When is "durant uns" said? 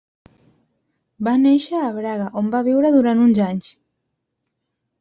2.99-3.43